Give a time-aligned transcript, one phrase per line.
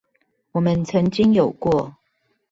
[0.53, 1.95] 我們曾經有過